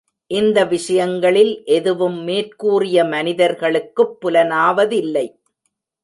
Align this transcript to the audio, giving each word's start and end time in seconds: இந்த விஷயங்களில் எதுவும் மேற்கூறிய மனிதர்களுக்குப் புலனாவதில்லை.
இந்த 0.31 0.59
விஷயங்களில் 0.65 1.63
எதுவும் 1.69 2.17
மேற்கூறிய 2.23 3.03
மனிதர்களுக்குப் 3.05 4.15
புலனாவதில்லை. 4.21 5.25